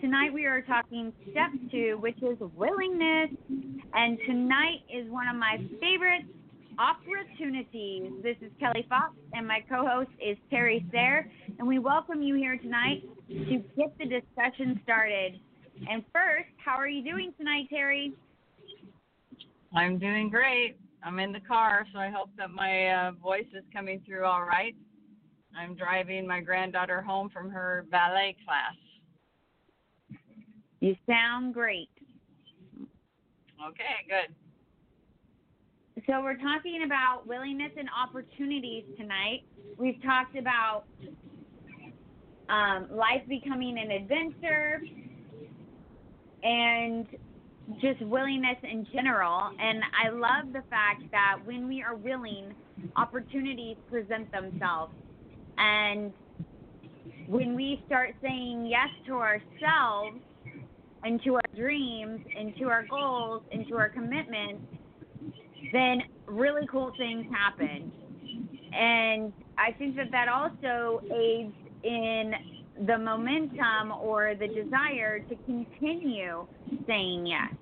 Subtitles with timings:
[0.00, 3.28] Tonight we are talking step two, which is willingness.
[3.92, 6.24] And tonight is one of my favorite
[6.78, 8.10] opportunities.
[8.22, 11.30] This is Kelly Fox, and my co host is Terry Sayre.
[11.58, 15.38] And we welcome you here tonight to get the discussion started.
[15.86, 18.14] And first, how are you doing tonight, Terry?
[19.74, 20.78] I'm doing great.
[21.04, 24.44] I'm in the car, so I hope that my uh, voice is coming through all
[24.44, 24.74] right.
[25.54, 28.74] I'm driving my granddaughter home from her ballet class.
[30.80, 31.90] You sound great.
[33.68, 34.34] Okay, good.
[36.06, 39.42] So, we're talking about willingness and opportunities tonight.
[39.76, 40.84] We've talked about
[42.48, 44.80] um, life becoming an adventure
[46.42, 47.06] and
[47.82, 49.50] just willingness in general.
[49.60, 52.54] And I love the fact that when we are willing,
[52.96, 54.94] opportunities present themselves.
[55.58, 56.14] And
[57.26, 60.20] when we start saying yes to ourselves
[61.02, 64.62] and to our dreams and to our goals and to our commitments,
[65.72, 67.92] then really cool things happen.
[68.72, 72.32] And I think that that also aids in
[72.86, 76.46] the momentum or the desire to continue
[76.86, 77.52] saying yes.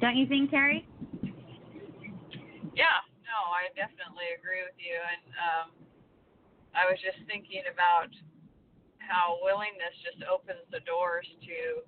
[0.00, 0.86] Don't you think, Terry?
[2.74, 4.94] Yeah, no, I definitely agree with you.
[4.94, 5.87] And um,
[6.78, 8.06] I was just thinking about
[9.02, 11.82] how willingness just opens the doors to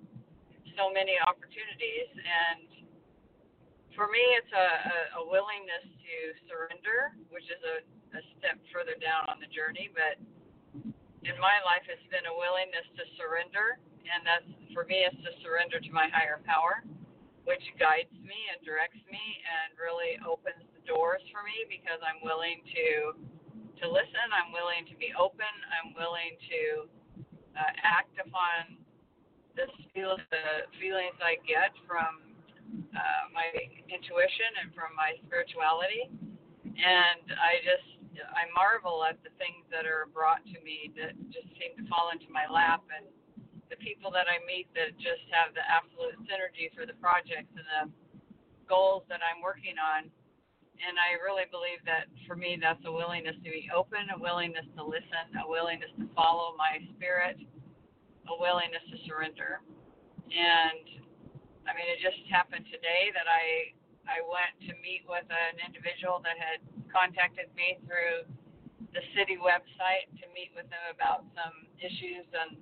[0.75, 2.11] so many opportunities.
[2.11, 2.67] And
[3.95, 6.15] for me, it's a, a, a willingness to
[6.51, 7.75] surrender, which is a,
[8.19, 9.87] a step further down on the journey.
[9.95, 10.19] But
[11.23, 13.79] in my life, it's been a willingness to surrender.
[14.03, 16.83] And that's, for me, it's to surrender to my higher power
[17.45, 22.21] which guides me and directs me and really opens the doors for me because I'm
[22.21, 23.17] willing to
[23.81, 24.25] to listen.
[24.29, 25.49] I'm willing to be open.
[25.73, 26.61] I'm willing to
[27.57, 28.77] uh, act upon
[29.57, 32.31] this feel the feelings I get from
[32.95, 33.51] uh, my
[33.91, 36.07] intuition and from my spirituality.
[36.63, 37.89] And I just
[38.21, 42.11] I marvel at the things that are brought to me that just seem to fall
[42.11, 43.07] into my lap and
[43.71, 47.65] the people that I meet that just have the absolute synergy for the projects and
[47.65, 47.83] the
[48.67, 50.11] goals that I'm working on.
[50.81, 54.65] And I really believe that for me, that's a willingness to be open, a willingness
[54.77, 57.37] to listen, a willingness to follow my spirit,
[58.25, 59.61] a willingness to surrender.
[60.33, 60.85] And
[61.69, 63.77] I mean, it just happened today that I
[64.09, 66.59] I went to meet with an individual that had
[66.89, 68.25] contacted me through
[68.91, 72.57] the city website to meet with them about some issues and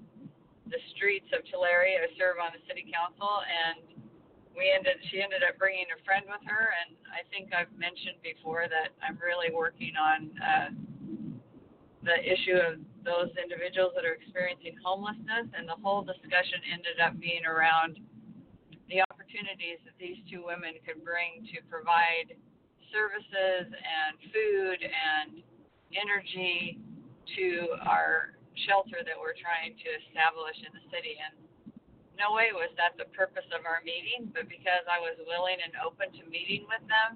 [0.70, 1.98] the streets of Tulare.
[1.98, 3.99] I serve on the city council, and
[4.60, 5.00] we ended.
[5.08, 8.92] She ended up bringing a friend with her, and I think I've mentioned before that
[9.00, 10.70] I'm really working on uh,
[12.04, 17.16] the issue of those individuals that are experiencing homelessness, and the whole discussion ended up
[17.16, 18.04] being around
[18.92, 22.36] the opportunities that these two women could bring to provide
[22.92, 25.40] services and food and
[25.96, 26.84] energy
[27.38, 28.36] to our
[28.68, 31.16] shelter that we're trying to establish in the city.
[31.16, 31.49] And
[32.20, 35.72] no way was that the purpose of our meeting, but because I was willing and
[35.80, 37.16] open to meeting with them,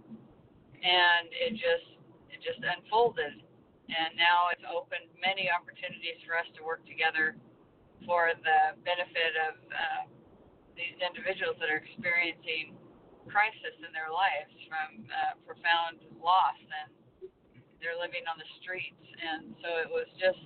[0.80, 2.00] and it just
[2.32, 3.44] it just unfolded.
[3.92, 7.36] And now it's opened many opportunities for us to work together
[8.08, 10.02] for the benefit of uh,
[10.72, 12.80] these individuals that are experiencing
[13.28, 17.30] crisis in their lives from uh, profound loss and
[17.80, 19.04] they're living on the streets.
[19.20, 20.40] And so it was just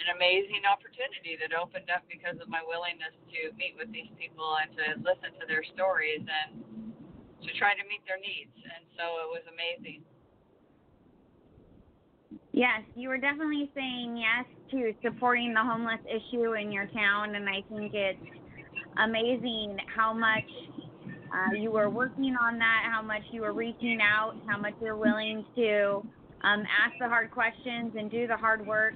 [0.00, 4.56] an amazing opportunity that opened up because of my willingness to meet with these people
[4.60, 6.64] and to listen to their stories and
[7.44, 8.52] to try to meet their needs.
[8.64, 10.04] And so it was amazing.
[12.52, 17.48] Yes, you were definitely saying yes to supporting the homeless issue in your town, and
[17.48, 18.18] I think it's
[18.98, 20.48] amazing how much
[21.32, 24.96] uh, you were working on that, how much you were reaching out, how much you're
[24.96, 26.02] willing to
[26.42, 28.94] um, ask the hard questions and do the hard work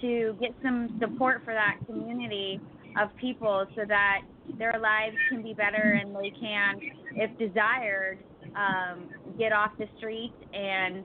[0.00, 2.60] to get some support for that community
[3.00, 4.22] of people so that
[4.58, 6.80] their lives can be better and they can,
[7.14, 8.18] if desired,
[8.56, 9.08] um,
[9.38, 11.04] get off the streets and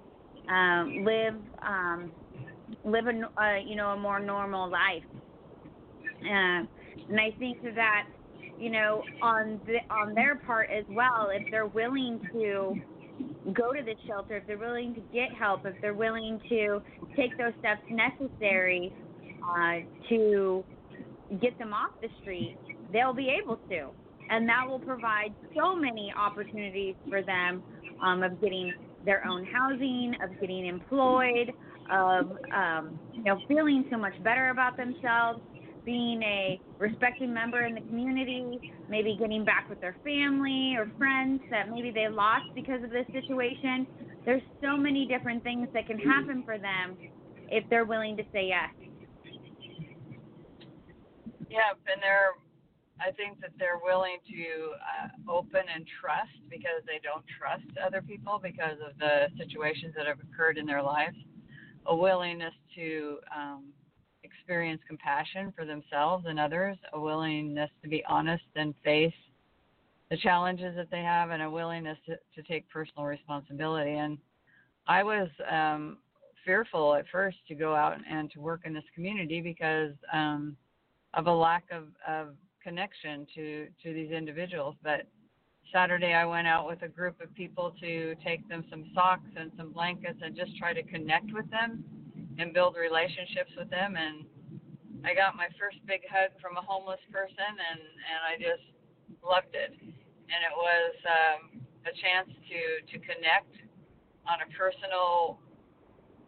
[0.50, 2.12] um, live um,
[2.84, 5.04] live a uh, you know a more normal life.
[6.24, 6.66] Uh,
[7.10, 8.08] and I think that
[8.60, 12.76] you know on the, on their part as well, if they're willing to
[13.54, 16.82] go to the shelter, if they're willing to get help, if they're willing to
[17.16, 18.94] take those steps necessary
[19.44, 19.80] uh,
[20.10, 20.64] to
[21.42, 22.58] get them off the street,
[22.92, 23.90] they'll be able to.
[24.30, 27.64] And that will provide so many opportunities for them
[28.04, 28.74] um, of getting
[29.06, 31.52] their own housing, of getting employed,
[31.92, 35.40] of um, you know feeling so much better about themselves,
[35.86, 41.42] being a respected member in the community, maybe getting back with their family or friends
[41.52, 43.86] that maybe they lost because of this situation.
[44.26, 46.98] There's so many different things that can happen for them
[47.50, 48.70] if they're willing to say yes.
[51.50, 52.34] Yeah, and they're
[53.00, 58.02] I think that they're willing to uh, open and trust because they don't trust other
[58.02, 61.18] people because of the situations that have occurred in their lives.
[61.88, 63.66] A willingness to um,
[64.24, 69.14] experience compassion for themselves and others, a willingness to be honest and face
[70.10, 73.94] the challenges that they have, and a willingness to, to take personal responsibility.
[73.94, 74.18] And
[74.88, 75.98] I was um,
[76.46, 80.56] fearful at first to go out and to work in this community because um,
[81.16, 84.76] of a lack of, of connection to to these individuals.
[84.84, 85.08] But
[85.74, 89.52] Saturday I went out with a group of people to take them some socks and
[89.58, 91.84] some blankets and just try to connect with them
[92.38, 94.26] and build relationships with them and
[95.06, 98.66] I got my first big hug from a homeless person and and I just
[99.22, 99.74] loved it.
[100.26, 101.42] And it was um
[101.86, 103.54] a chance to to connect
[104.26, 105.38] on a personal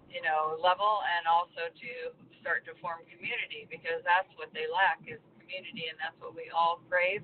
[0.08, 1.92] you know level and also to
[2.40, 6.52] start to form community because that's what they lack is community, and that's what we
[6.52, 7.24] all crave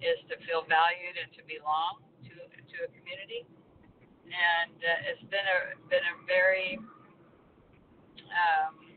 [0.00, 3.44] is to feel valued and to belong to to a community.
[4.32, 6.80] And uh, it's been a been a very
[8.32, 8.96] um,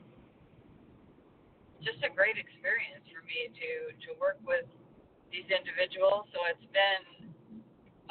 [1.84, 4.64] just a great experience for me to to work with
[5.34, 6.30] these individuals.
[6.30, 7.34] So it's been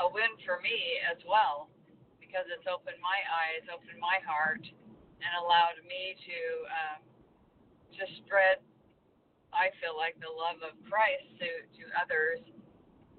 [0.02, 1.70] a win for me as well
[2.18, 4.66] because it's opened my eyes, opened my heart,
[5.22, 7.00] and allowed me to um,
[7.94, 8.58] to spread
[9.52, 12.40] I feel like the love of Christ to to others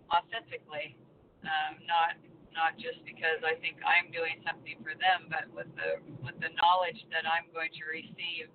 [0.10, 0.98] authentically,
[1.46, 2.18] um, not
[2.54, 6.50] not just because I think I'm doing something for them, but with the with the
[6.58, 8.50] knowledge that I'm going to receive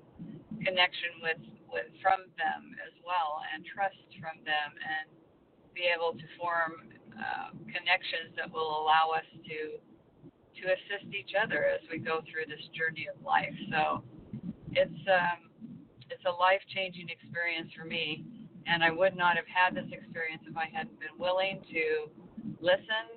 [0.58, 5.06] connection with with from them as well, and trust from them, and
[5.78, 9.78] be able to form uh, connections that will allow us to
[10.58, 13.54] to assist each other as we go through this journey of life.
[13.70, 14.02] So
[14.74, 15.46] it's um,
[16.10, 18.26] it's a life changing experience for me.
[18.66, 22.10] And I would not have had this experience if I hadn't been willing to
[22.60, 23.16] listen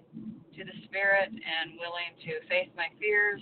[0.55, 3.41] to the Spirit and willing to face my fears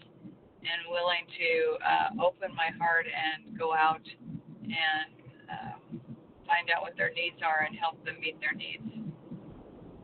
[0.63, 1.51] and willing to
[1.83, 4.01] uh, open my heart and go out
[4.63, 5.11] and
[5.49, 5.75] uh,
[6.49, 8.85] find out what their needs are and help them meet their needs,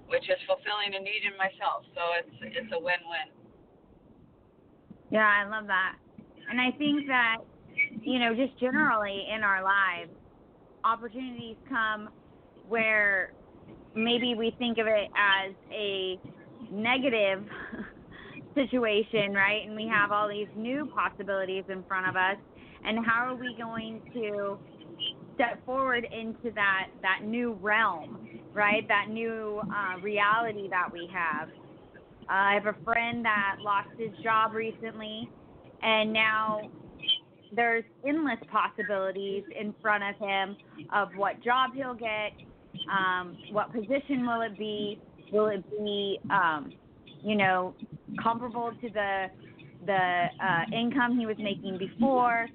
[0.08, 1.86] which is fulfilling a need in myself.
[1.94, 3.30] So it's it's a win-win.
[5.12, 5.96] Yeah, I love that,
[6.50, 7.38] and I think that
[8.02, 10.12] you know, just generally in our lives,
[10.84, 12.10] opportunities come
[12.68, 13.34] where
[13.96, 16.20] maybe we think of it as a
[16.72, 17.44] negative
[18.56, 19.62] situation, right?
[19.66, 22.38] And we have all these new possibilities in front of us.
[22.84, 24.58] And how are we going to
[25.36, 28.88] step forward into that that new realm, right?
[28.88, 31.50] That new uh, reality that we have.
[32.28, 35.30] Uh, I have a friend that lost his job recently,
[35.84, 36.72] and now
[37.56, 40.58] there's endless possibilities in front of him
[40.94, 42.32] of what job he'll get,
[42.92, 45.00] um, what position will it be,
[45.32, 46.72] will it be, um,
[47.24, 47.76] you know,
[48.22, 49.28] comparable to the
[49.86, 52.48] the uh, income he was making before?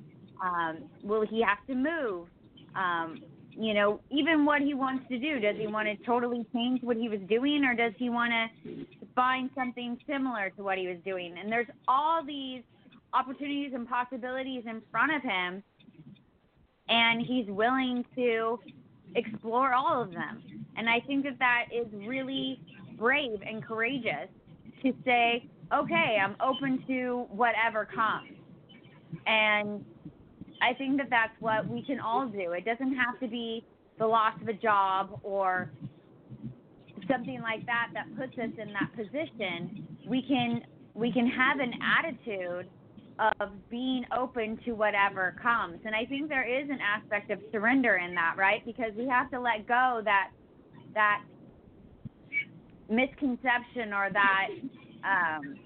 [0.44, 2.28] Um, will he have to move?
[2.74, 3.22] Um,
[3.52, 5.40] you know, even what he wants to do.
[5.40, 8.86] Does he want to totally change what he was doing, or does he want to
[9.14, 11.34] find something similar to what he was doing?
[11.38, 12.62] And there's all these
[13.12, 15.62] opportunities and possibilities in front of him,
[16.88, 18.58] and he's willing to
[19.14, 20.42] explore all of them.
[20.76, 22.60] And I think that that is really
[22.96, 24.28] brave and courageous
[24.82, 28.30] to say, okay, I'm open to whatever comes.
[29.26, 29.84] And
[30.60, 32.52] I think that that's what we can all do.
[32.52, 33.64] It doesn't have to be
[33.98, 35.70] the loss of a job or
[37.10, 39.86] something like that that puts us in that position.
[40.06, 40.62] We can
[40.94, 42.68] we can have an attitude
[43.40, 45.78] of being open to whatever comes.
[45.84, 48.64] And I think there is an aspect of surrender in that, right?
[48.64, 50.30] Because we have to let go that
[50.94, 51.22] that
[52.88, 54.48] misconception or that
[55.04, 55.56] um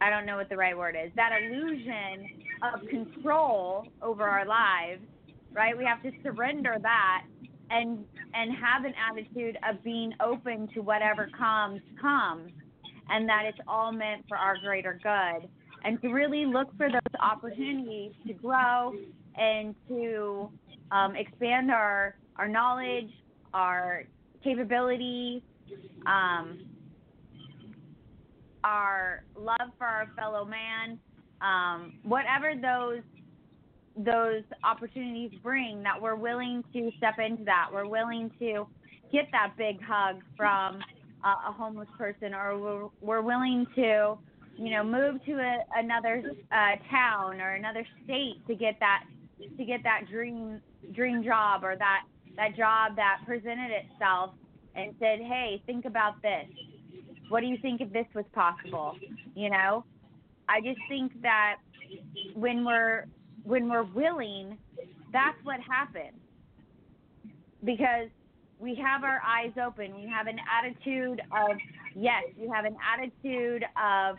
[0.00, 1.10] I don't know what the right word is.
[1.16, 2.43] That illusion
[2.74, 5.02] of control over our lives,
[5.52, 5.76] right?
[5.76, 7.24] We have to surrender that
[7.70, 8.04] and
[8.34, 12.50] and have an attitude of being open to whatever comes comes
[13.08, 15.48] and that it's all meant for our greater good
[15.84, 18.92] and to really look for those opportunities to grow
[19.36, 20.50] and to
[20.90, 23.10] um, expand our our knowledge,
[23.52, 24.04] our
[24.42, 25.42] capability,
[26.06, 26.66] um,
[28.64, 30.98] our love for our fellow man,
[31.44, 33.02] um, whatever those
[33.96, 37.68] those opportunities bring, that we're willing to step into that.
[37.72, 38.66] We're willing to
[39.12, 40.80] get that big hug from
[41.24, 44.18] uh, a homeless person, or we're, we're willing to,
[44.56, 49.04] you know, move to a, another uh, town or another state to get that
[49.56, 50.60] to get that dream
[50.92, 52.02] dream job or that
[52.36, 54.32] that job that presented itself
[54.74, 56.46] and said, "Hey, think about this.
[57.28, 58.96] What do you think if this was possible?"
[59.36, 59.84] You know,
[60.48, 61.56] I just think that
[62.34, 63.06] when we're
[63.44, 64.58] when we're willing,
[65.12, 66.18] that's what happens.
[67.62, 68.08] Because
[68.58, 69.94] we have our eyes open.
[69.94, 71.56] We have an attitude of
[71.94, 72.24] yes.
[72.38, 74.16] We have an attitude of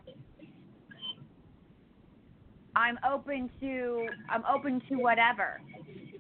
[2.76, 5.62] I'm open to I'm open to whatever.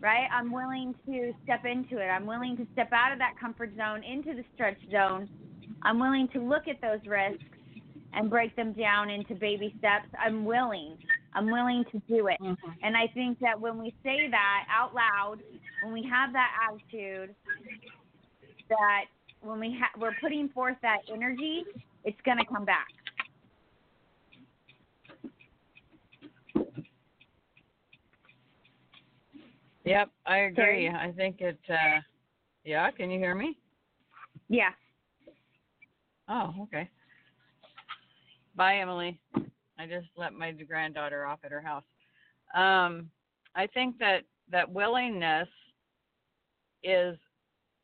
[0.01, 0.27] Right?
[0.31, 2.07] I'm willing to step into it.
[2.07, 5.29] I'm willing to step out of that comfort zone into the stretch zone.
[5.81, 7.43] I'm willing to look at those risks
[8.15, 10.07] and break them down into baby steps.
[10.19, 10.97] I'm willing.
[11.33, 12.37] I'm willing to do it.
[12.41, 12.71] Mm-hmm.
[12.81, 15.37] And I think that when we say that out loud,
[15.83, 17.35] when we have that attitude,
[18.69, 19.05] that
[19.41, 21.63] when we ha- we're putting forth that energy,
[22.03, 22.87] it's going to come back.
[29.83, 30.87] Yep, I agree.
[30.87, 30.89] Sorry?
[30.89, 31.59] I think it.
[31.69, 31.99] Uh,
[32.63, 33.55] yeah, can you hear me?
[34.49, 34.69] Yeah.
[36.27, 36.89] Oh, okay.
[38.55, 39.19] Bye, Emily.
[39.77, 41.83] I just let my granddaughter off at her house.
[42.55, 43.09] Um,
[43.53, 45.49] I think that that willingness
[46.83, 47.17] is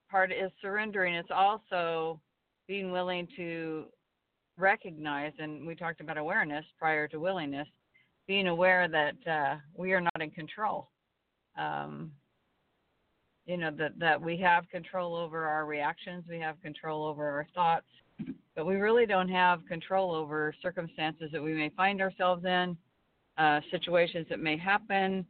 [0.10, 1.16] part is surrendering.
[1.16, 2.22] It's also
[2.68, 3.86] being willing to
[4.58, 7.68] recognize, and we talked about awareness prior to willingness,
[8.28, 10.90] being aware that uh, we are not in control.
[11.58, 12.12] Um,
[13.46, 17.48] you know that that we have control over our reactions, we have control over our
[17.54, 17.88] thoughts,
[18.56, 22.78] but we really don't have control over circumstances that we may find ourselves in,
[23.38, 25.26] uh, situations that may happen,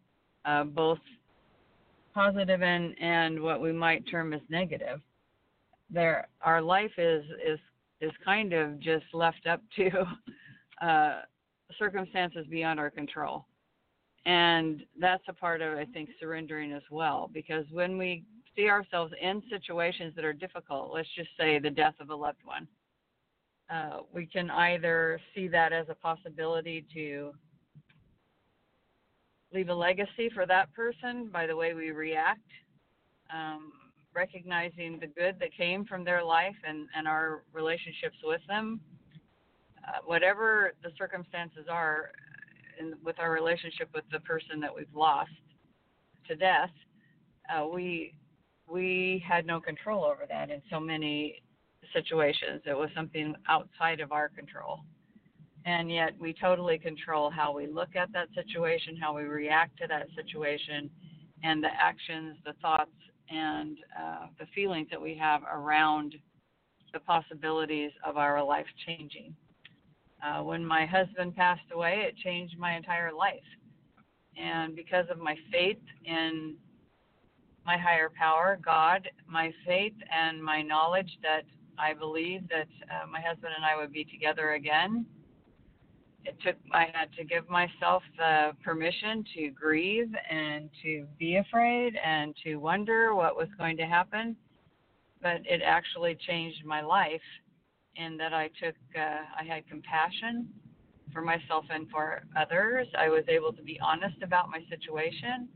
[0.46, 1.00] uh, both
[2.14, 5.00] positive and, and what we might term as negative.
[5.90, 7.60] There, our life is is
[8.00, 9.90] is kind of just left up to
[10.86, 11.22] uh,
[11.78, 13.46] circumstances beyond our control,
[14.26, 17.30] and that's a part of I think surrendering as well.
[17.34, 18.24] Because when we
[18.56, 22.44] see ourselves in situations that are difficult, let's just say the death of a loved
[22.44, 22.68] one,
[23.72, 27.32] uh, we can either see that as a possibility to
[29.54, 32.42] leave a legacy for that person by the way we react,
[33.34, 33.72] um,
[34.14, 38.80] recognizing the good that came from their life and, and our relationships with them.
[39.88, 42.12] Uh, whatever the circumstances are
[42.80, 45.32] in, with our relationship with the person that we've lost
[46.28, 46.70] to death,
[47.50, 48.14] uh, we
[48.70, 51.42] we had no control over that in so many
[51.94, 52.62] situations.
[52.66, 54.82] It was something outside of our control
[55.66, 59.88] and yet we totally control how we look at that situation, how we react to
[59.88, 60.90] that situation,
[61.44, 62.92] and the actions, the thoughts,
[63.30, 66.16] and uh, the feelings that we have around
[66.94, 69.34] the possibilities of our life changing.
[70.24, 73.40] Uh, when my husband passed away, it changed my entire life.
[74.38, 76.56] And because of my faith in
[77.66, 81.44] my higher power, God, my faith and my knowledge that
[81.82, 85.06] I believe that uh, my husband and I would be together again,
[86.24, 91.96] it took I had to give myself the permission to grieve and to be afraid
[92.04, 94.36] and to wonder what was going to happen.
[95.22, 97.22] But it actually changed my life
[97.96, 100.48] in that I took uh, I had compassion
[101.12, 102.88] for myself and for others.
[102.98, 105.50] I was able to be honest about my situation.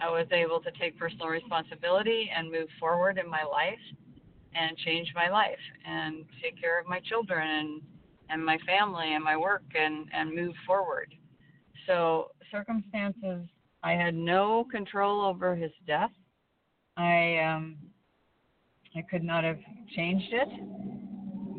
[0.00, 3.80] I was able to take personal responsibility and move forward in my life
[4.54, 7.82] and change my life and take care of my children and
[8.30, 11.14] and my family and my work and and move forward.
[11.86, 13.46] So circumstances,
[13.82, 16.10] I had no control over his death.
[16.96, 17.76] I um,
[18.96, 19.58] I could not have
[19.94, 20.48] changed it,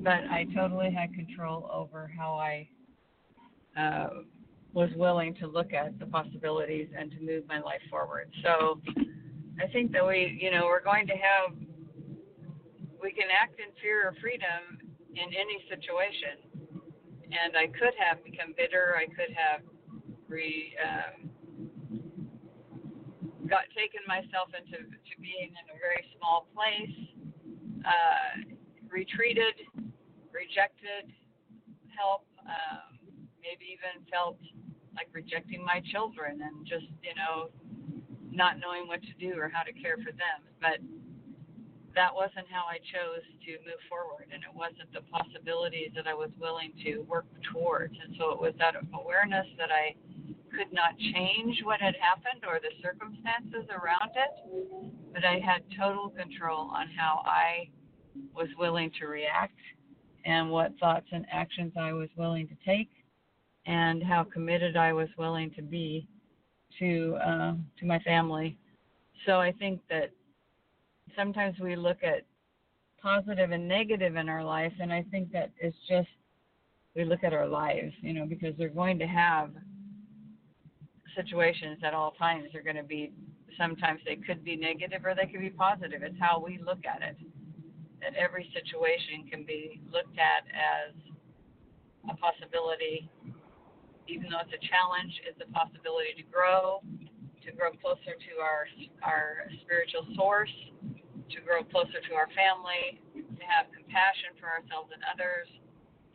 [0.04, 2.68] but I totally had control over how I
[3.78, 4.10] uh,
[4.74, 8.30] was willing to look at the possibilities and to move my life forward.
[8.44, 8.82] So
[9.62, 11.56] I think that we, you know, we're going to have,
[13.06, 14.82] we can act in fear or freedom
[15.14, 16.66] in any situation
[17.32, 18.96] and I could have become bitter.
[18.98, 19.62] I could have
[20.28, 21.30] re um,
[23.50, 26.98] got taken myself into to being in a very small place,
[27.86, 28.56] uh,
[28.90, 29.54] retreated,
[30.34, 31.14] rejected
[31.94, 32.98] help, um,
[33.42, 34.38] maybe even felt
[34.96, 37.50] like rejecting my children and just you know
[38.32, 40.40] not knowing what to do or how to care for them.
[40.60, 40.80] But
[41.96, 46.14] that wasn't how I chose to move forward, and it wasn't the possibilities that I
[46.14, 47.96] was willing to work towards.
[47.96, 49.96] And so it was that awareness that I
[50.52, 56.10] could not change what had happened or the circumstances around it, but I had total
[56.10, 57.70] control on how I
[58.36, 59.60] was willing to react
[60.25, 62.90] and what thoughts and actions I was willing to take
[63.66, 66.08] and how committed I was willing to be
[66.80, 68.58] to uh, to my family.
[69.25, 70.12] So I think that
[71.16, 72.24] sometimes we look at
[73.02, 76.08] positive and negative in our life, and I think that it's just
[76.96, 79.52] we look at our lives, you know, because they're going to have
[81.16, 82.50] situations at all times.
[82.52, 83.12] They're going to be
[83.58, 86.04] sometimes they could be negative or they could be positive.
[86.04, 87.18] It's how we look at it.
[88.02, 90.94] That every situation can be looked at as
[92.10, 93.10] a possibility,
[94.08, 96.82] even though it's a challenge, it's a possibility to grow,
[97.46, 98.68] to grow closer to our
[99.04, 100.54] our spiritual source,
[101.34, 105.50] to grow closer to our family, to have compassion for ourselves and others,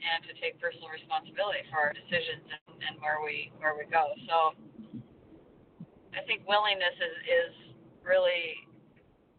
[0.00, 4.14] and to take personal responsibility for our decisions and, and where we where we go.
[4.28, 4.56] So
[6.16, 7.52] I think willingness is is
[8.00, 8.56] really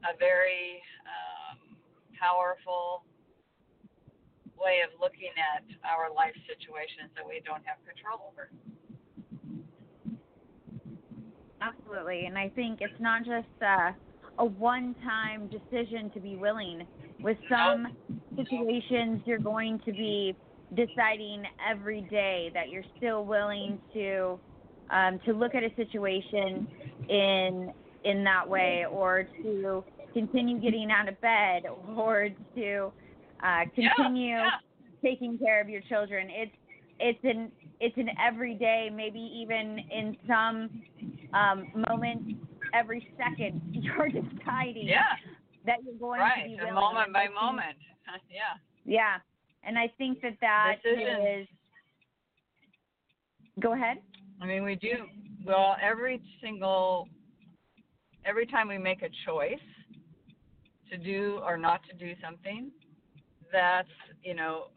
[0.05, 1.77] a very um,
[2.17, 3.05] powerful
[4.57, 8.53] way of looking at our life situations that we don't have control over.
[11.61, 13.93] Absolutely, and I think it's not just uh,
[14.41, 16.85] a one-time decision to be willing.
[17.21, 17.95] With some
[18.35, 20.35] situations, you're going to be
[20.75, 24.39] deciding every day that you're still willing to
[24.89, 26.67] um, to look at a situation
[27.07, 27.71] in
[28.03, 31.63] in that way, or to continue getting out of bed,
[31.95, 32.91] or to
[33.43, 34.49] uh, continue yeah,
[35.03, 35.09] yeah.
[35.09, 36.27] taking care of your children.
[36.31, 36.55] It's
[36.99, 40.81] it's an it's an everyday, maybe even in some
[41.33, 42.33] um, moments
[42.73, 45.03] every second you're deciding Yeah,
[45.65, 46.43] that you're going right.
[46.43, 46.73] to be willing.
[46.73, 47.77] moment by moment.
[48.29, 48.57] Yeah.
[48.83, 49.17] Yeah,
[49.63, 51.47] and I think that that is.
[53.59, 53.97] Go ahead.
[54.41, 55.05] I mean, we do
[55.45, 57.07] well every single
[58.25, 59.59] every time we make a choice
[60.89, 62.71] to do or not to do something,
[63.51, 63.87] that's
[64.23, 64.67] you know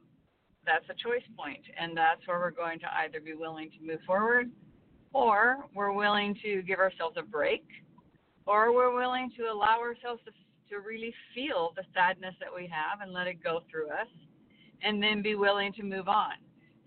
[0.66, 4.00] that's a choice point, and that's where we're going to either be willing to move
[4.06, 4.50] forward,
[5.12, 7.64] or we're willing to give ourselves a break,
[8.46, 10.32] or we're willing to allow ourselves to
[10.70, 14.08] to really feel the sadness that we have and let it go through us,
[14.82, 16.32] and then be willing to move on.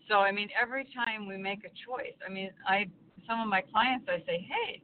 [0.10, 2.88] So I mean, every time we make a choice, I mean, I
[3.28, 4.82] some of my clients I say, hey,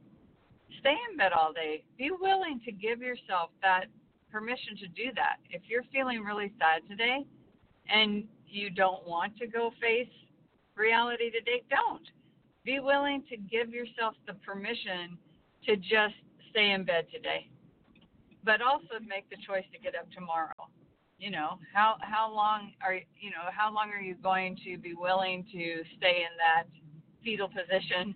[0.80, 1.84] stay in bed all day.
[1.98, 3.86] Be willing to give yourself that
[4.32, 5.38] permission to do that.
[5.50, 7.26] If you're feeling really sad today,
[7.90, 10.12] and you don't want to go face
[10.76, 12.04] reality today, don't.
[12.66, 15.18] Be willing to give yourself the permission
[15.66, 16.16] to just
[16.54, 17.50] stay in bed today,
[18.46, 20.70] but also make the choice to get up tomorrow.
[21.18, 24.94] You know how how long are you know how long are you going to be
[24.94, 25.64] willing to
[25.98, 26.70] stay in that
[27.24, 28.14] fetal position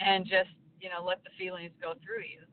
[0.00, 2.44] and just you know let the feelings go through you?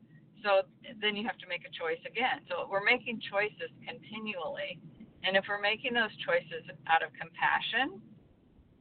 [0.44, 0.62] So
[1.02, 2.46] then you have to make a choice again.
[2.48, 4.78] So we're making choices continually.
[5.26, 7.98] And if we're making those choices out of compassion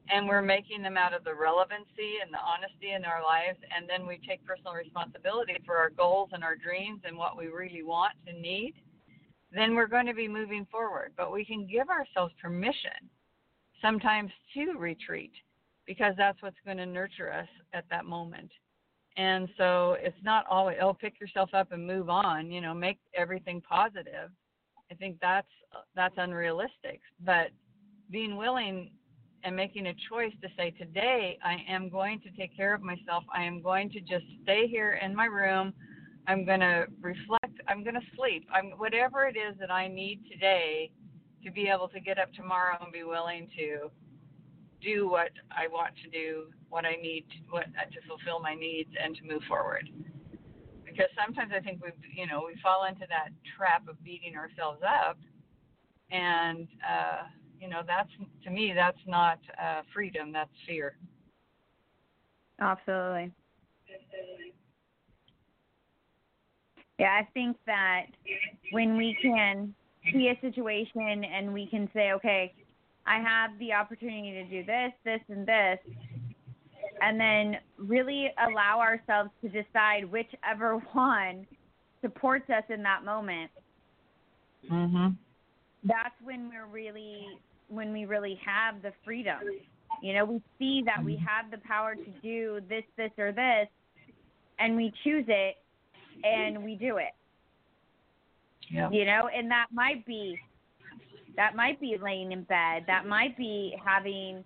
[0.10, 3.90] and we're making them out of the relevancy and the honesty in our lives and
[3.90, 7.84] then we take personal responsibility for our goals and our dreams and what we really
[7.84, 8.74] want and need
[9.56, 11.14] then we're going to be moving forward.
[11.16, 13.10] But we can give ourselves permission
[13.82, 15.32] sometimes to retreat
[15.88, 18.52] because that's what's going to nurture us at that moment.
[19.18, 23.00] And so it's not always, oh, pick yourself up and move on, you know, make
[23.16, 24.30] everything positive.
[24.92, 25.48] I think that's
[25.96, 27.00] that's unrealistic.
[27.24, 27.48] But
[28.12, 28.92] being willing
[29.46, 33.24] and making a choice to say today I am going to take care of myself.
[33.34, 35.72] I am going to just stay here in my room.
[36.28, 37.62] I'm going to reflect.
[37.68, 38.48] I'm going to sleep.
[38.52, 40.90] I'm whatever it is that I need today
[41.44, 43.92] to be able to get up tomorrow and be willing to
[44.82, 48.90] do what I want to do, what I need to, what, to fulfill my needs
[49.02, 49.88] and to move forward.
[50.84, 54.82] Because sometimes I think we, you know, we fall into that trap of beating ourselves
[54.82, 55.18] up,
[56.10, 57.28] and uh,
[57.60, 58.10] you know, that's
[58.44, 60.32] to me, that's not uh, freedom.
[60.32, 60.98] That's fear.
[62.60, 63.32] Absolutely.
[66.98, 68.06] Yeah, I think that
[68.72, 69.74] when we can
[70.14, 72.54] see a situation and we can say, okay,
[73.06, 75.80] I have the opportunity to do this, this, and this,
[77.02, 81.46] and then really allow ourselves to decide whichever one
[82.02, 83.52] supports us in that moment.
[84.72, 85.16] Mhm.
[85.86, 87.28] That's when we're really
[87.68, 89.40] when we really have the freedom.
[90.02, 91.26] You know, we see that we mm-hmm.
[91.26, 93.68] have the power to do this, this, or this,
[94.60, 95.56] and we choose it
[96.24, 97.14] and we do it.
[98.70, 98.90] Yeah.
[98.90, 100.40] You know, and that might be
[101.36, 102.84] that might be laying in bed.
[102.88, 104.44] That might be having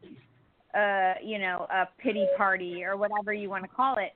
[0.75, 4.13] a you know a pity party or whatever you want to call it.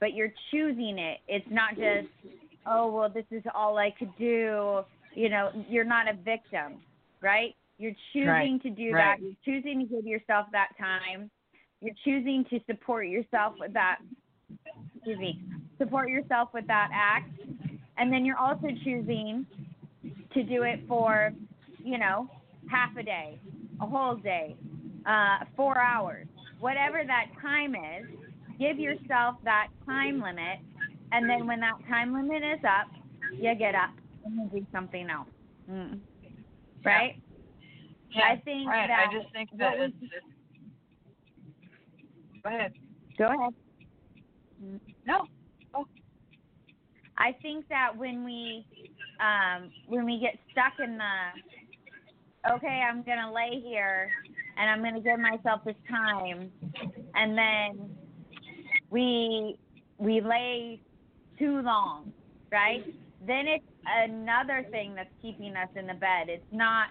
[0.00, 1.18] But you're choosing it.
[1.28, 2.08] It's not just
[2.66, 4.84] oh well this is all I could do.
[5.16, 6.82] You know, you're not a victim,
[7.22, 7.56] right?
[7.78, 9.18] You're choosing Right, to do right.
[9.18, 9.24] that.
[9.24, 11.30] You're choosing to give yourself that time.
[11.80, 14.00] You're choosing to support yourself with that.
[14.94, 15.40] Excuse me.
[15.78, 17.30] Support yourself with that act,
[17.96, 19.46] and then you're also choosing
[20.34, 21.32] to do it for,
[21.82, 22.28] you know,
[22.70, 23.38] half a day,
[23.80, 24.54] a whole day,
[25.06, 26.26] uh, four hours,
[26.60, 28.06] whatever that time is.
[28.58, 30.58] Give yourself that time limit,
[31.12, 32.88] and then when that time limit is up,
[33.32, 33.90] you get up
[34.52, 35.28] do something else.
[35.70, 36.00] Mm.
[36.84, 37.20] Right?
[38.14, 38.86] Yeah, I think right.
[38.86, 40.12] that I just think that it's, it's.
[42.42, 42.72] Go ahead.
[43.18, 43.54] Go ahead.
[45.06, 45.26] No.
[45.74, 45.84] Oh.
[47.18, 48.66] I think that when we
[49.20, 54.10] um when we get stuck in the okay, I'm gonna lay here
[54.56, 56.50] and I'm gonna give myself this time
[57.14, 57.90] and then
[58.90, 59.58] we
[59.98, 60.80] we lay
[61.38, 62.12] too long,
[62.52, 62.84] right?
[63.26, 66.28] Then it's another thing that's keeping us in the bed.
[66.28, 66.88] It's not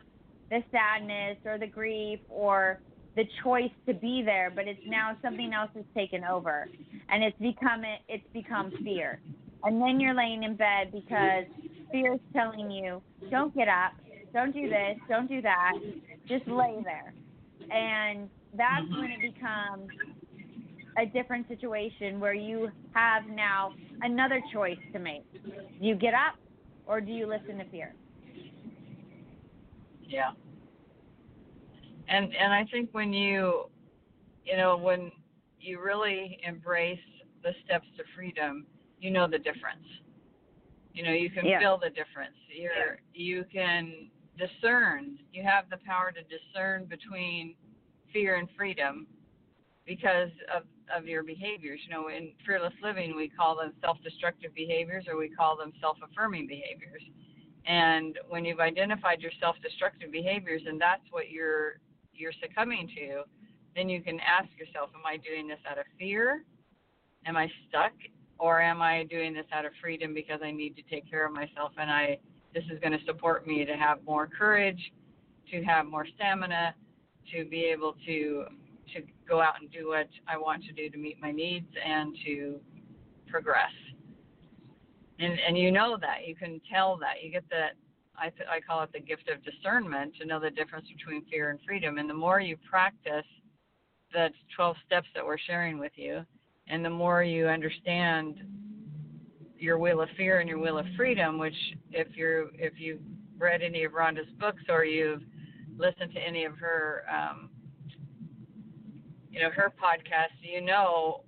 [0.49, 2.79] the sadness or the grief or
[3.15, 6.67] the choice to be there, but it's now something else has taken over,
[7.10, 9.19] and it's become it's become fear.
[9.63, 11.45] And then you're laying in bed because
[11.91, 13.93] fear is telling you, don't get up,
[14.34, 15.71] don't do this, don't do that,
[16.27, 17.13] just lay there.
[17.71, 19.89] And that's when it becomes
[20.97, 25.23] a different situation where you have now another choice to make.
[25.34, 26.36] Do you get up
[26.88, 27.93] or do you listen to fear?
[30.08, 30.32] Yeah.
[32.08, 33.65] And and I think when you
[34.45, 35.12] you know, when
[35.60, 37.00] you really embrace
[37.43, 38.65] the steps to freedom,
[39.00, 39.86] you know the difference.
[40.93, 41.60] You know, you can Yeah.
[41.60, 42.36] feel the difference.
[42.50, 45.17] You're you can discern.
[45.32, 47.56] You have the power to discern between
[48.13, 49.08] fear and freedom
[49.86, 50.63] because of
[50.95, 51.80] of your behaviors.
[51.86, 56.48] You know, in fearless living we call them self-destructive behaviors or we call them self-affirming
[56.48, 57.02] behaviors.
[57.65, 61.80] And when you've identified your self-destructive behaviors and that's what you're
[62.13, 63.24] you're succumbing to,
[63.76, 66.43] then you can ask yourself, am I doing this out of fear?
[67.26, 67.93] Am I stuck?
[68.38, 71.34] Or am I doing this out of freedom because I need to take care of
[71.34, 72.19] myself and I
[72.54, 74.93] this is going to support me to have more courage,
[75.52, 76.74] to have more stamina,
[77.34, 78.45] to be able to
[78.93, 82.15] to go out and do what I want to do to meet my needs and
[82.26, 82.60] to
[83.28, 83.71] progress.
[85.19, 87.74] And and you know that you can tell that you get that
[88.17, 91.60] I I call it the gift of discernment to know the difference between fear and
[91.65, 91.98] freedom.
[91.98, 93.26] And the more you practice
[94.12, 96.26] the 12 steps that we're sharing with you,
[96.67, 98.41] and the more you understand
[99.58, 101.56] your wheel of fear and your wheel of freedom, which
[101.91, 103.02] if you're if you've
[103.38, 105.24] read any of Rhonda's books or you've
[105.78, 107.50] listened to any of her um,
[109.36, 111.21] you know her podcast, you know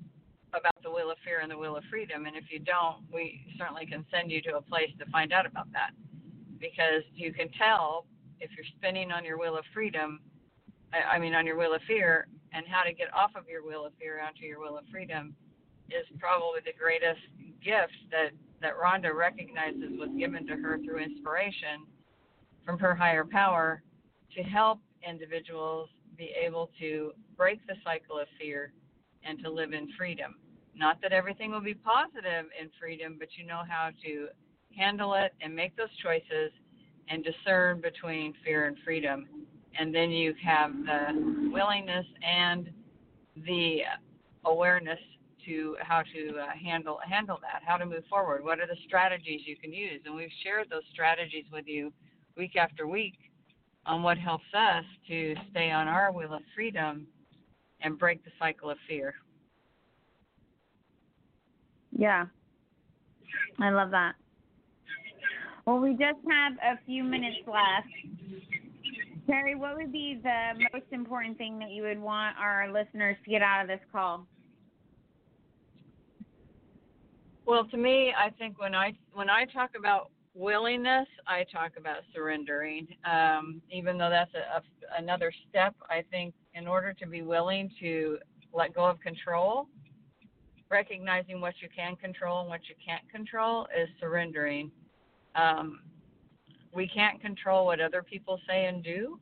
[0.54, 2.26] about the wheel of fear and the wheel of freedom.
[2.26, 5.46] And if you don't, we certainly can send you to a place to find out
[5.46, 5.91] about that
[6.58, 8.06] because you can tell
[8.39, 10.22] if you're spinning on your wheel of freedom,
[10.93, 13.67] I, I mean, on your wheel of fear, and how to get off of your
[13.67, 15.36] wheel of fear onto your wheel of freedom
[15.89, 17.20] is probably the greatest
[17.62, 21.84] gift that, that Rhonda recognizes was given to her through inspiration
[22.65, 23.84] from her higher power
[24.34, 28.73] to help individuals be able to break the cycle of fear
[29.23, 30.36] and to live in freedom.
[30.76, 34.28] Not that everything will be positive in freedom, but you know how to
[34.76, 36.52] handle it and make those choices
[37.10, 39.28] and discern between fear and freedom.
[39.80, 42.69] And then you have the willingness and
[43.45, 43.80] the
[44.45, 45.00] awareness
[45.45, 48.43] to how to uh, handle handle that, how to move forward.
[48.43, 50.02] What are the strategies you can use?
[50.06, 51.93] And we've shared those strategies with you
[52.36, 53.17] week after week
[53.86, 57.08] on what helps us to stay on our wheel of freedom
[57.81, 59.15] and break the cycle of fear.
[61.91, 62.25] Yeah.
[63.59, 64.13] I love that.
[65.65, 68.47] Well, we just have a few minutes left.
[69.27, 73.29] Terry, what would be the most important thing that you would want our listeners to
[73.29, 74.25] get out of this call?
[77.45, 81.97] Well, to me, I think when I when I talk about willingness, I talk about
[82.13, 82.87] surrendering.
[83.09, 87.70] Um, even though that's a, a, another step, I think in order to be willing
[87.80, 88.17] to
[88.54, 89.67] let go of control.
[90.70, 94.72] Recognizing what you can control and what you can't control is surrendering.
[95.36, 95.80] Um,
[96.74, 99.20] we can't control what other people say and do.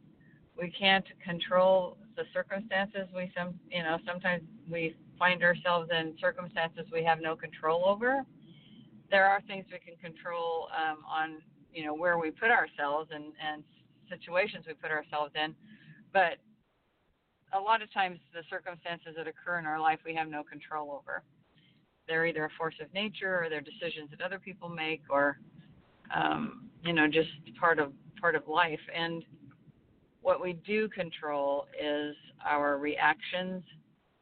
[0.60, 3.08] We can't control the circumstances.
[3.14, 8.24] We some you know sometimes we find ourselves in circumstances we have no control over.
[9.12, 11.42] There are things we can control um, on
[11.74, 13.64] you know where we put ourselves and and
[14.10, 15.54] situations we put ourselves in,
[16.14, 16.38] but
[17.56, 20.92] a lot of times the circumstances that occur in our life we have no control
[20.92, 21.24] over.
[22.08, 25.40] They're either a force of nature or they're decisions that other people make or
[26.16, 27.92] um, you know just part of
[28.22, 29.24] part of life and
[30.26, 33.64] what we do control is our reactions,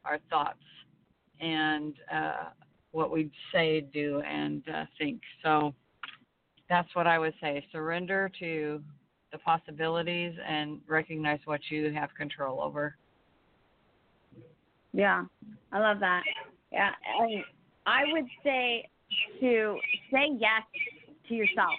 [0.04, 0.60] our thoughts,
[1.40, 2.50] and uh,
[2.92, 5.22] what we say, do, and uh, think.
[5.42, 5.74] So
[6.70, 7.66] that's what I would say.
[7.72, 8.82] Surrender to
[9.32, 12.98] the possibilities and recognize what you have control over.
[14.94, 15.26] Yeah,
[15.72, 16.22] I love that.
[16.72, 17.44] Yeah, I,
[17.86, 18.88] I would say
[19.40, 19.78] to
[20.12, 20.64] say yes
[21.28, 21.74] to yourself.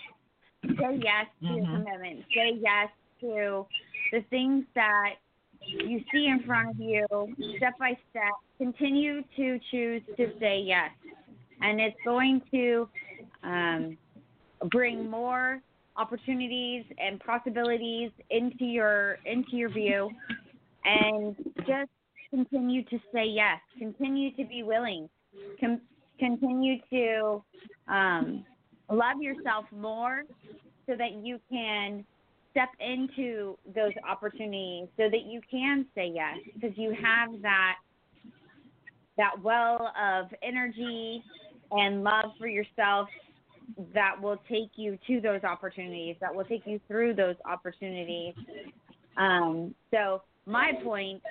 [0.65, 1.55] Say yes to mm-hmm.
[1.55, 2.25] your commitment.
[2.35, 2.89] Say yes
[3.21, 3.67] to
[4.13, 5.15] the things that
[5.67, 7.07] you see in front of you
[7.57, 8.33] step by step.
[8.59, 10.91] Continue to choose to say yes.
[11.61, 12.89] And it's going to
[13.43, 13.97] um,
[14.71, 15.61] bring more
[15.97, 20.11] opportunities and possibilities into your into your view
[20.85, 21.91] and just
[22.35, 25.09] continue to say yes continue to be willing
[25.61, 25.81] Com-
[26.19, 27.43] continue to
[27.89, 28.45] um,
[28.91, 30.23] love yourself more
[30.87, 32.05] so that you can
[32.51, 37.77] step into those opportunities so that you can say yes because you have that
[39.17, 41.23] that well of energy
[41.71, 43.09] and love for yourself
[43.95, 48.35] that will take you to those opportunities, that will take you through those opportunities.
[49.17, 51.23] Um, so my point,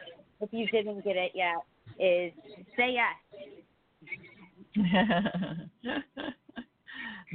[0.44, 1.64] if you didn't get it yet,
[2.00, 2.32] is
[2.78, 3.16] say yes.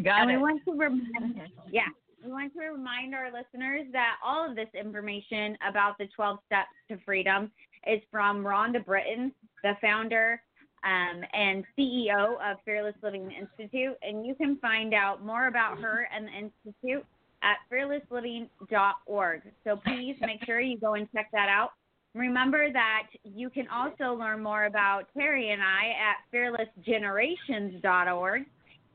[0.05, 0.37] Got and it.
[0.37, 1.41] we want to remind,
[1.73, 1.89] yeah,
[2.25, 6.71] we want to remind our listeners that all of this information about the 12 steps
[6.89, 7.51] to freedom
[7.87, 10.41] is from Rhonda Britten, the founder
[10.85, 13.97] um, and CEO of Fearless Living Institute.
[14.03, 17.05] And you can find out more about her and the Institute
[17.43, 19.43] at fearlessliving.org.
[19.65, 21.73] So please make sure you go and check that out.
[22.15, 28.43] Remember that you can also learn more about Terry and I at fearlessgenerations.org.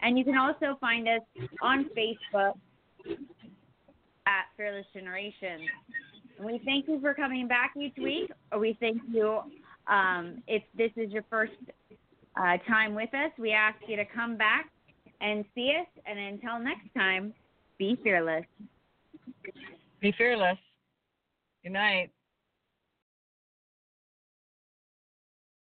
[0.01, 1.21] And you can also find us
[1.61, 2.53] on Facebook
[4.25, 5.61] at Fearless Generations.
[6.39, 8.31] We thank you for coming back each week.
[8.59, 9.43] We thank you
[9.87, 11.53] um, if this is your first
[12.35, 14.69] uh, time with us, we ask you to come back
[15.21, 15.87] and see us.
[16.05, 17.33] And until next time,
[17.77, 18.45] be fearless.
[20.01, 20.57] Be fearless.
[21.63, 22.11] Good night.